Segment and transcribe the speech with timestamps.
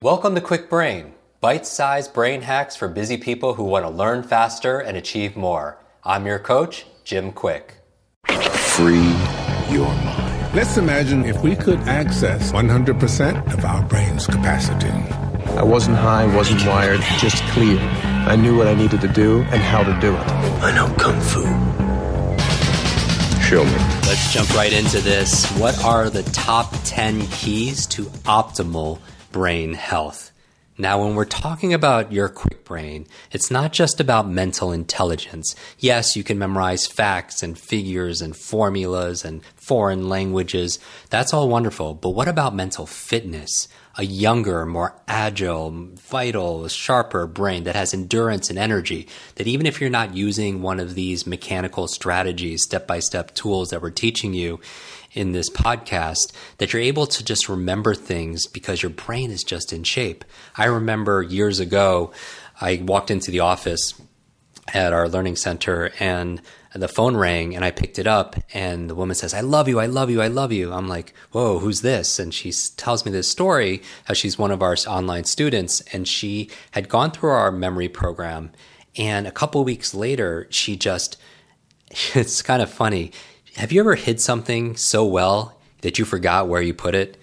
[0.00, 4.22] Welcome to Kwik Brain, bite sized brain hacks for busy people who want to learn
[4.22, 5.76] faster and achieve more.
[6.04, 7.72] I'm your coach, Jim Kwik.
[8.76, 9.12] Free
[9.74, 10.54] your mind.
[10.54, 14.86] Let's imagine if we could access 100% of our brain's capacity.
[15.56, 17.80] I wasn't high, wasn't wired, just clear.
[17.80, 20.28] I knew what I needed to do and how to do it.
[20.62, 21.42] I know Kung Fu.
[23.42, 23.72] Show me.
[24.06, 25.50] Let's jump right into this.
[25.58, 29.00] What are the top 10 keys to optimal
[29.32, 30.32] brain health.
[30.80, 35.56] Now, when we're talking about your quick brain, it's not just about mental intelligence.
[35.80, 40.78] Yes, you can memorize facts and figures and formulas and foreign languages.
[41.10, 41.94] That's all wonderful.
[41.94, 43.66] But what about mental fitness?
[43.96, 49.08] A younger, more agile, vital, sharper brain that has endurance and energy.
[49.34, 53.70] That even if you're not using one of these mechanical strategies, step by step tools
[53.70, 54.60] that we're teaching you,
[55.12, 59.72] in this podcast that you're able to just remember things because your brain is just
[59.72, 60.24] in shape.
[60.56, 62.12] I remember years ago,
[62.60, 63.94] I walked into the office
[64.74, 66.42] at our learning center and
[66.74, 69.80] the phone rang and I picked it up and the woman says, I love you,
[69.80, 70.72] I love you, I love you.
[70.72, 72.18] I'm like, whoa, who's this?
[72.18, 76.50] And she tells me this story how she's one of our online students and she
[76.72, 78.52] had gone through our memory program.
[78.96, 81.16] And a couple weeks later, she just,
[82.14, 83.12] it's kind of funny.
[83.58, 87.16] Have you ever hid something so well that you forgot where you put it?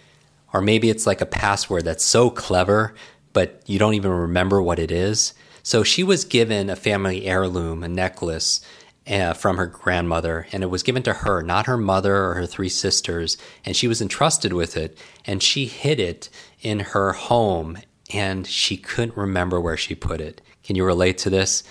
[0.51, 2.93] Or maybe it's like a password that's so clever,
[3.31, 5.33] but you don't even remember what it is.
[5.63, 8.59] So she was given a family heirloom, a necklace
[9.07, 12.45] uh, from her grandmother, and it was given to her, not her mother or her
[12.45, 13.37] three sisters.
[13.63, 17.77] And she was entrusted with it, and she hid it in her home,
[18.13, 20.41] and she couldn't remember where she put it.
[20.65, 21.63] Can you relate to this?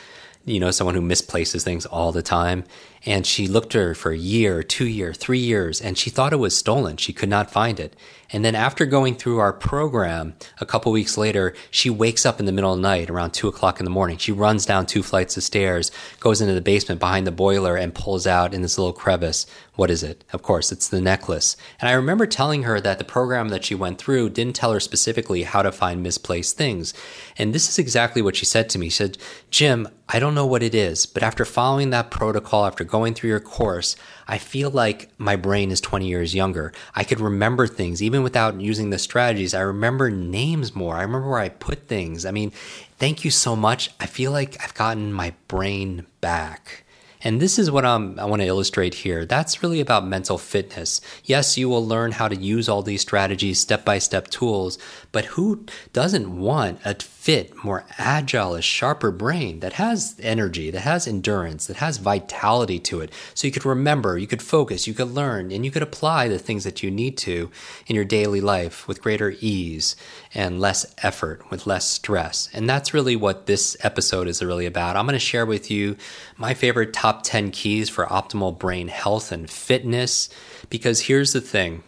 [0.47, 2.65] You know, someone who misplaces things all the time
[3.07, 6.37] and she looked her for a year, two year, three years, and she thought it
[6.37, 6.97] was stolen.
[6.97, 7.95] She could not find it.
[8.31, 12.47] And then after going through our program, a couple weeks later, she wakes up in
[12.47, 14.17] the middle of the night around two o'clock in the morning.
[14.17, 17.95] She runs down two flights of stairs, goes into the basement behind the boiler, and
[17.95, 19.47] pulls out in this little crevice.
[19.77, 20.25] What is it?
[20.33, 21.57] Of course, it's the necklace.
[21.81, 24.81] And I remember telling her that the program that she went through didn't tell her
[24.81, 26.95] specifically how to find misplaced things.
[27.39, 28.87] And this is exactly what she said to me.
[28.87, 29.19] She said,
[29.51, 33.31] Jim, I don't know what it is, but after following that protocol, after going through
[33.31, 33.97] your course,
[34.29, 36.73] I feel like my brain is 20 years younger.
[36.95, 39.53] I could remember things even without using the strategies.
[39.53, 40.95] I remember names more.
[40.95, 42.25] I remember where I put things.
[42.25, 42.53] I mean,
[42.97, 43.91] thank you so much.
[43.99, 46.85] I feel like I've gotten my brain back.
[47.25, 49.27] And this is what I'm, I want to illustrate here.
[49.27, 51.01] That's really about mental fitness.
[51.25, 54.79] Yes, you will learn how to use all these strategies, step by step tools,
[55.11, 60.83] but who doesn't want a fit, more agile, a sharper brain that has energy, that
[60.83, 63.11] has endurance, that has vitality to it?
[63.33, 66.39] So you could remember, you could focus, you could learn, and you could apply the
[66.39, 67.51] things that you need to
[67.87, 69.97] in your daily life with greater ease
[70.35, 72.51] and less effort, with less stress.
[72.53, 74.97] And that's really what this episode is really about.
[74.97, 75.97] I'm going to share with you
[76.37, 80.29] my favorite top top 10 keys for optimal brain health and fitness.
[80.71, 81.83] Because here's the thing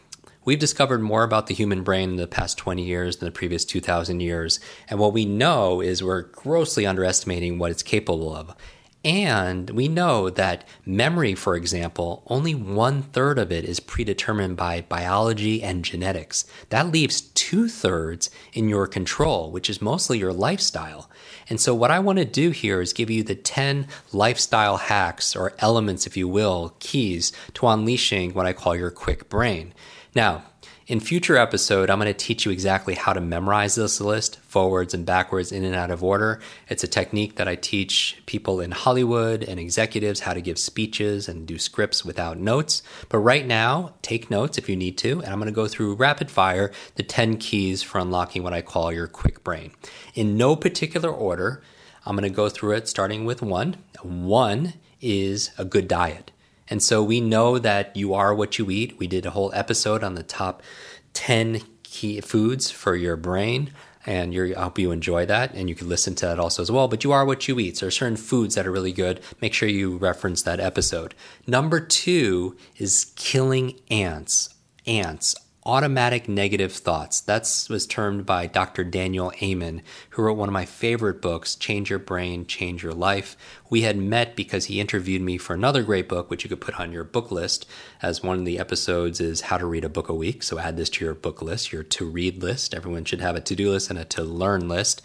[0.46, 3.66] we've discovered more about the human brain in the past 20 years than the previous
[3.66, 4.58] 2,000 years.
[4.88, 8.54] And what we know is we're grossly underestimating what it's capable of.
[9.04, 14.80] And we know that memory, for example, only one third of it is predetermined by
[14.80, 16.44] biology and genetics.
[16.70, 21.08] That leaves two thirds in your control, which is mostly your lifestyle.
[21.48, 25.36] And so, what I want to do here is give you the 10 lifestyle hacks,
[25.36, 29.72] or elements, if you will, keys to unleashing what I call your quick brain.
[30.16, 30.44] Now,
[30.86, 34.94] in future episode, I'm going to teach you exactly how to memorize this list forwards
[34.94, 36.40] and backwards in and out of order.
[36.70, 41.28] It's a technique that I teach people in Hollywood and executives how to give speeches
[41.28, 42.82] and do scripts without notes.
[43.10, 45.96] But right now, take notes if you need to, and I'm going to go through
[45.96, 49.72] rapid fire the 10 keys for unlocking what I call your quick brain.
[50.14, 51.62] In no particular order,
[52.06, 53.76] I'm going to go through it starting with one.
[54.00, 54.72] One
[55.02, 56.30] is a good diet.
[56.68, 58.98] And so we know that you are what you eat.
[58.98, 60.62] We did a whole episode on the top
[61.12, 63.72] 10 key foods for your brain.
[64.04, 65.54] And I hope you enjoy that.
[65.54, 66.86] And you can listen to that also as well.
[66.88, 67.76] But you are what you eat.
[67.76, 69.20] So there are certain foods that are really good.
[69.40, 71.14] Make sure you reference that episode.
[71.46, 74.50] Number two is killing ants.
[74.86, 75.34] Ants
[75.66, 77.20] automatic negative thoughts.
[77.20, 78.84] That was termed by Dr.
[78.84, 83.36] Daniel Amen, who wrote one of my favorite books, Change Your Brain, Change Your Life.
[83.68, 86.78] We had met because he interviewed me for another great book, which you could put
[86.78, 87.66] on your book list,
[88.00, 90.44] as one of the episodes is how to read a book a week.
[90.44, 92.72] So add this to your book list, your to read list.
[92.72, 95.02] Everyone should have a to do list and a to learn list.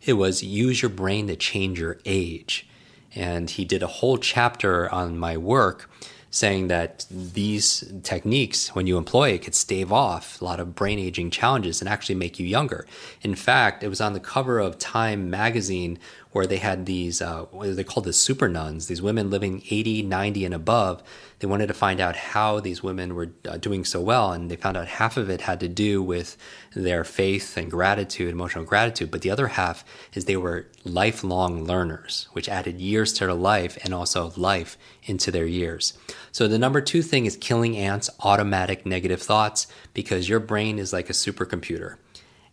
[0.00, 2.68] It was use your brain to change your age.
[3.16, 5.90] And he did a whole chapter on my work
[6.34, 10.98] saying that these techniques, when you employ it, could stave off a lot of brain
[10.98, 12.84] aging challenges and actually make you younger.
[13.22, 15.96] In fact, it was on the cover of Time magazine
[16.34, 20.44] where they had these, uh, they called the super nuns, these women living 80, 90,
[20.44, 21.00] and above.
[21.38, 24.56] They wanted to find out how these women were uh, doing so well, and they
[24.56, 26.36] found out half of it had to do with
[26.74, 32.26] their faith and gratitude, emotional gratitude, but the other half is they were lifelong learners,
[32.32, 35.96] which added years to their life and also life into their years.
[36.32, 40.92] So the number two thing is killing ants, automatic negative thoughts, because your brain is
[40.92, 41.98] like a supercomputer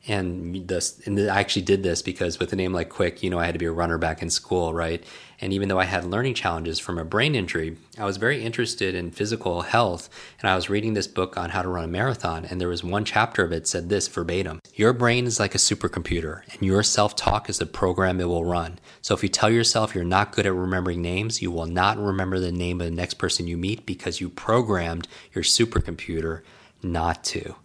[0.07, 3.37] and this and I actually did this because with a name like Kwik, you know,
[3.37, 5.03] I had to be a runner back in school, right?
[5.39, 8.95] And even though I had learning challenges from a brain injury, I was very interested
[8.95, 10.09] in physical health.
[10.39, 12.83] And I was reading this book on how to run a marathon, and there was
[12.83, 16.81] one chapter of it said this verbatim: "Your brain is like a supercomputer, and your
[16.81, 18.79] self-talk is the program it will run.
[19.01, 22.39] So if you tell yourself you're not good at remembering names, you will not remember
[22.39, 26.41] the name of the next person you meet because you programmed your supercomputer
[26.81, 27.55] not to."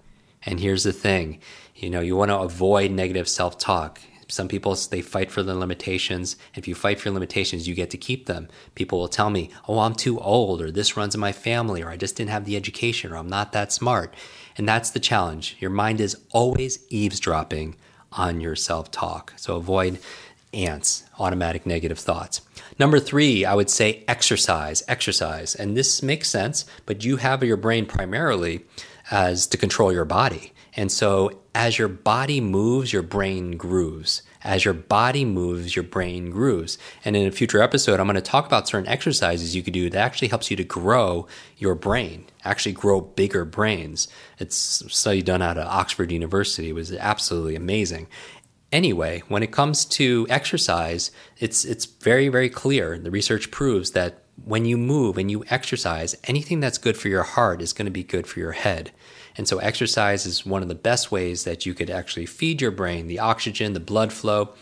[0.46, 1.40] And here's the thing
[1.76, 4.00] you know, you want to avoid negative self talk.
[4.28, 6.36] Some people they fight for their limitations.
[6.56, 8.48] If you fight for your limitations, you get to keep them.
[8.74, 11.90] People will tell me, "Oh, I'm too old," or "This runs in my family," or
[11.90, 14.14] "I just didn't have the education," or "I'm not that smart."
[14.56, 15.56] And that's the challenge.
[15.60, 17.76] Your mind is always eavesdropping
[18.12, 19.32] on your self talk.
[19.36, 19.98] So avoid
[20.52, 22.40] ants, automatic negative thoughts.
[22.78, 25.54] Number three, I would say exercise, exercise.
[25.54, 28.64] And this makes sense, but you have your brain primarily
[29.10, 30.52] as to control your body.
[30.76, 34.22] And so as your body moves, your brain grooves.
[34.44, 36.76] As your body moves, your brain grooves.
[37.04, 39.88] And in a future episode, I'm going to talk about certain exercises you could do
[39.88, 41.26] that actually helps you to grow
[41.56, 44.06] your brain, actually grow bigger brains.
[44.38, 46.68] It's a study done out of Oxford University.
[46.68, 48.06] It was absolutely amazing.
[48.70, 52.98] Anyway, when it comes to exercise, it's it's very very clear.
[52.98, 57.22] The research proves that when you move and you exercise, anything that's good for your
[57.22, 58.90] heart is going to be good for your head.
[59.36, 62.70] And so, exercise is one of the best ways that you could actually feed your
[62.70, 64.54] brain the oxygen, the blood flow.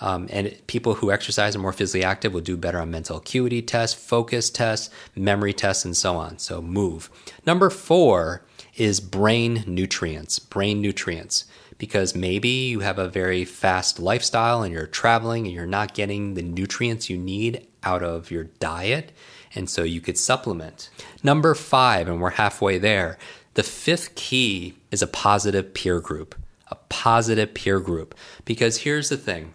[0.00, 3.62] Um, and people who exercise and more physically active will do better on mental acuity
[3.62, 6.38] tests, focus tests, memory tests, and so on.
[6.38, 7.10] So, move.
[7.46, 8.42] Number four
[8.76, 10.38] is brain nutrients.
[10.38, 11.44] Brain nutrients.
[11.78, 16.34] Because maybe you have a very fast lifestyle and you're traveling and you're not getting
[16.34, 19.12] the nutrients you need out of your diet.
[19.54, 20.90] And so you could supplement.
[21.22, 23.16] Number five, and we're halfway there,
[23.58, 26.36] the fifth key is a positive peer group,
[26.68, 28.14] a positive peer group.
[28.44, 29.52] Because here's the thing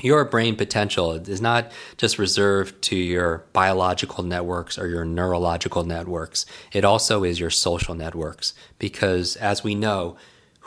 [0.00, 6.46] your brain potential is not just reserved to your biological networks or your neurological networks,
[6.72, 8.54] it also is your social networks.
[8.78, 10.16] Because as we know,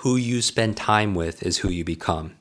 [0.04, 2.36] who you spend time with is who you become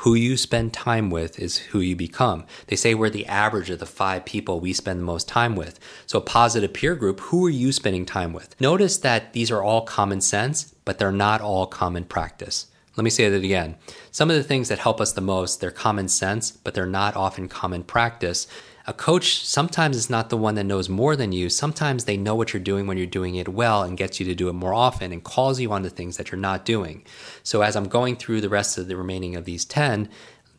[0.00, 2.44] who you spend time with is who you become.
[2.66, 5.78] They say we're the average of the five people we spend the most time with.
[6.06, 8.58] So, a positive peer group, who are you spending time with?
[8.60, 12.66] Notice that these are all common sense, but they're not all common practice.
[12.96, 13.76] Let me say that again.
[14.10, 17.16] Some of the things that help us the most, they're common sense, but they're not
[17.16, 18.46] often common practice.
[18.88, 21.50] A coach sometimes is not the one that knows more than you.
[21.50, 24.34] Sometimes they know what you're doing when you're doing it well and gets you to
[24.34, 27.02] do it more often and calls you on the things that you're not doing.
[27.42, 30.08] So as I'm going through the rest of the remaining of these 10,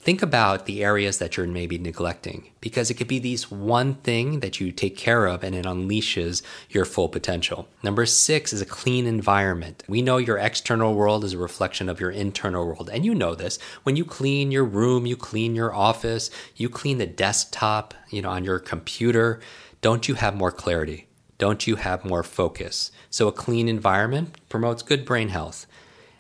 [0.08, 4.40] think about the areas that you're maybe neglecting because it could be these one thing
[4.40, 7.68] that you take care of and it unleashes your full potential.
[7.84, 9.84] Number six is a clean environment.
[9.86, 12.90] We know your external world is a reflection of your internal world.
[12.90, 13.60] And you know this.
[13.84, 18.30] When you clean your room, you clean your office, you clean the desktop, you know,
[18.30, 19.42] on your computer,
[19.82, 21.10] don't you have more clarity?
[21.38, 22.94] Don't you have more focus?
[23.10, 25.68] So a clean environment promotes good brain health.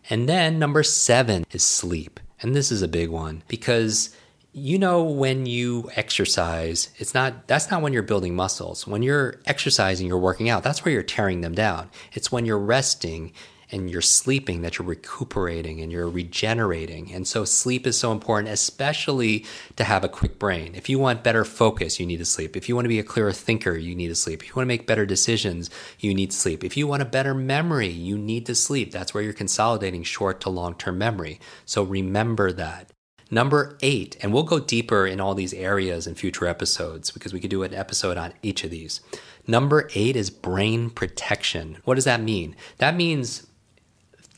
[0.09, 2.19] And then number seven is sleep.
[2.41, 4.15] And this is a big one because
[4.53, 8.87] you know when you exercise it's not that's not when you're building muscles.
[8.87, 10.63] When you're exercising you're working out.
[10.63, 11.89] That's where you're tearing them down.
[12.13, 13.33] It's when you're resting
[13.71, 17.11] and you're sleeping that you're recuperating and you're regenerating.
[17.13, 19.45] And so sleep is so important, especially
[19.75, 20.73] to have a quick brain.
[20.75, 22.55] If you want better focus, you need to sleep.
[22.55, 24.41] If you want to be a clearer thinker, you need to sleep.
[24.41, 25.69] If you want to make better decisions,
[25.99, 26.63] you need sleep.
[26.63, 28.91] If you want a better memory, you need to sleep.
[28.91, 31.39] That's where you're consolidating short to long term memory.
[31.65, 32.91] So remember that.
[33.29, 37.41] Number eight, and we'll go deeper in all these areas in future episodes because we
[37.41, 39.01] could do an episode on each of these.
[39.45, 41.77] Number eight is brain protection.
[41.83, 42.55] What does that mean?
[42.77, 43.45] That means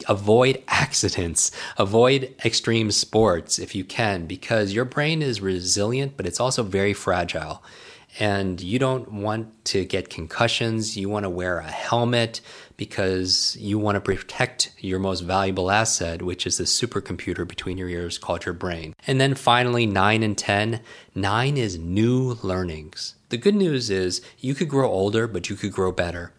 [0.08, 6.39] avoid accidents, avoid extreme sports if you can, because your brain is resilient, but it's
[6.39, 7.63] also very fragile.
[8.20, 10.98] And you don't want to get concussions.
[10.98, 12.41] You want to wear a helmet
[12.75, 17.88] because you want to protect your most valuable asset, which is the supercomputer between your
[17.88, 18.96] ears called your brain.
[19.06, 20.82] And then finally, nine and 10.
[21.13, 23.15] Nine is new learnings.
[23.29, 26.34] The good news is you could grow older, but you could grow better.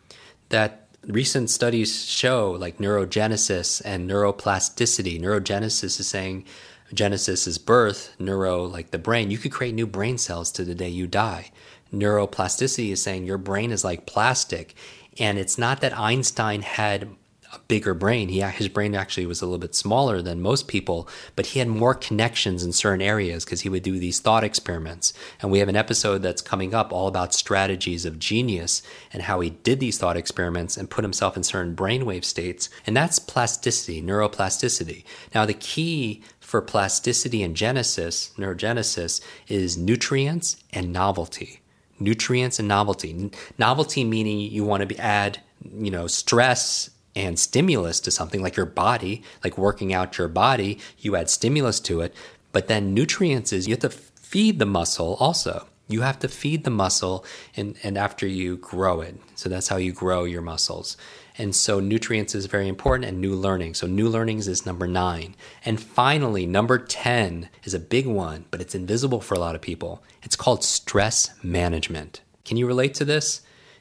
[0.49, 5.21] That recent studies show, like neurogenesis and neuroplasticity.
[5.21, 6.45] Neurogenesis is saying,
[6.93, 9.31] Genesis is birth, neuro, like the brain.
[9.31, 11.51] You could create new brain cells to the day you die.
[11.93, 14.75] Neuroplasticity is saying your brain is like plastic
[15.19, 17.09] and it's not that Einstein had
[17.53, 18.29] a bigger brain.
[18.29, 21.69] He, his brain actually was a little bit smaller than most people, but he had
[21.69, 25.13] more connections in certain areas because he would do these thought experiments.
[25.41, 29.41] And we have an episode that's coming up all about strategies of genius and how
[29.41, 32.69] he did these thought experiments and put himself in certain brainwave states.
[32.87, 35.05] And that's plasticity, neuroplasticity.
[35.35, 41.61] Now, the key for plasticity and genesis, neurogenesis, is nutrients and novelty
[42.01, 43.31] nutrients and novelty.
[43.59, 45.39] Novelty meaning you want to be, add,
[45.77, 50.79] you know, stress and stimulus to something like your body, like working out your body,
[50.99, 52.15] you add stimulus to it.
[52.53, 55.67] But then nutrients is you have to feed the muscle also.
[55.89, 57.25] You have to feed the muscle
[57.57, 59.17] and, and after you grow it.
[59.35, 60.97] So that's how you grow your muscles.
[61.37, 63.75] And so nutrients is very important and new learning.
[63.75, 65.35] So new learnings is number nine.
[65.65, 69.61] And finally, number 10 is a big one, but it's invisible for a lot of
[69.61, 70.03] people.
[70.23, 72.21] It's called stress management.
[72.45, 73.41] Can you relate to this?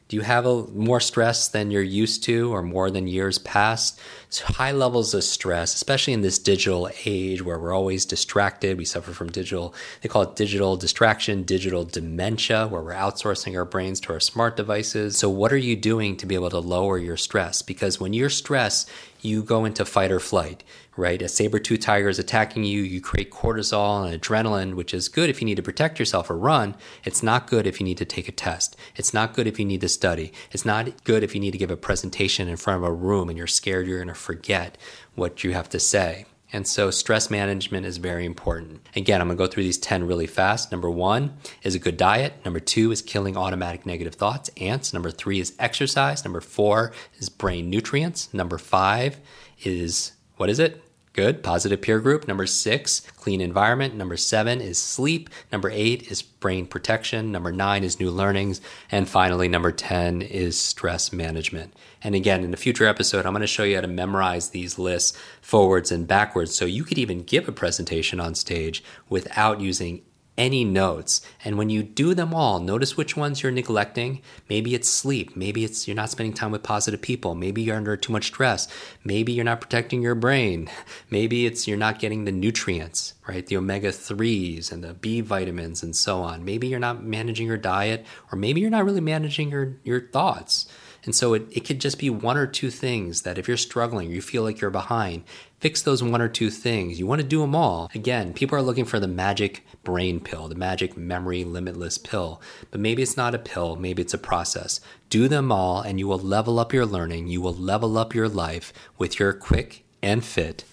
[0.10, 4.00] Do you have a, more stress than you're used to or more than years past?
[4.32, 8.80] So high levels of stress, especially in this digital age where we're always distracted.
[8.80, 13.66] We suffer from digital, they call it digital distraction, digital dementia, where we're outsourcing our
[13.66, 15.16] brains to our smart devices.
[15.16, 17.62] So what are you doing to be able to lower your stress?
[17.62, 18.90] Because when you're stressed,
[19.24, 20.64] you go into fight or flight
[21.00, 21.22] right?
[21.22, 25.42] A saber-tooth tiger is attacking you, you create cortisol and adrenaline, which is good if
[25.42, 26.76] you need to protect yourself or run.
[27.06, 28.76] It's not good if you need to take a test.
[28.96, 30.34] It's not good if you need to study.
[30.52, 33.30] It's not good if you need to give a presentation in front of a room
[33.30, 34.78] and you're scared you're going to forget
[35.16, 36.26] what you have to say.
[36.52, 38.88] And so stress management is very important.
[38.96, 40.72] Again, I'm going to go through these 10 really fast.
[40.72, 42.34] Number one is a good diet.
[42.44, 44.94] Number two is killing automatic negative thoughts, ants.
[44.94, 46.24] Number three is exercise.
[46.24, 48.34] Number four is brain nutrients.
[48.34, 49.20] Number five
[49.64, 50.84] is, what is it?
[51.20, 51.44] Good.
[51.44, 52.30] Positive peer group.
[52.30, 53.94] Number six, clean environment.
[53.94, 55.30] Number seven is sleep.
[55.52, 57.30] Number eight is brain protection.
[57.30, 58.62] Number nine is new learnings.
[58.90, 61.74] And finally, number 10 is stress management.
[62.02, 64.80] And again, in a future episode, I'm going to show you how to memorize these
[64.80, 70.04] lists forwards and backwards so you could even give a presentation on stage without using
[70.40, 71.22] any notes.
[71.44, 74.22] And when you do them all, notice which ones you're neglecting.
[74.50, 75.36] Maybe it's sleep.
[75.36, 77.36] Maybe it's you're not spending time with positive people.
[77.36, 78.68] Maybe you're under too much stress.
[79.04, 80.72] Maybe you're not protecting your brain.
[81.12, 83.46] Maybe it's you're not getting the nutrients, right?
[83.46, 86.46] The omega 3s and the B vitamins and so on.
[86.46, 90.68] Maybe you're not managing your diet, or maybe you're not really managing your, your thoughts.
[91.06, 94.10] And so it, it could just be one or two things that if you're struggling,
[94.10, 95.24] you feel like you're behind,
[95.60, 97.00] fix those one or two things.
[97.00, 97.90] You want to do them all.
[97.96, 102.42] Again, people are looking for the magic brain pill, the magic memory limitless pill.
[102.72, 104.82] But maybe it's not a pill, maybe it's a process.
[105.10, 107.28] Do them all, and you will level up your learning.
[107.28, 110.64] You will level up your life with your quick and fit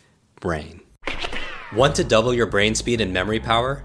[0.40, 0.80] brain.
[1.74, 3.84] Want to double your brain speed and memory power?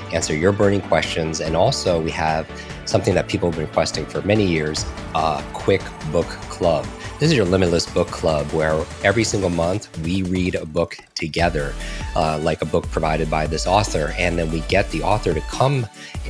[0.13, 2.49] answer your burning questions, and also we have
[2.85, 6.85] something that people have been requesting for many years a quick book club.
[7.19, 11.73] This is your limitless book club where every single month we read a book together,
[12.15, 14.13] uh, like a book provided by this author.
[14.17, 15.85] And then we get the author to come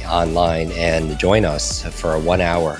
[0.06, 2.80] online and join us for a one hour